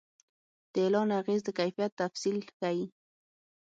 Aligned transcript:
د 0.73 0.73
اعلان 0.83 1.09
اغېز 1.19 1.41
د 1.45 1.49
کیفیت 1.59 1.91
تفصیل 2.01 2.37
ښيي. 2.57 2.85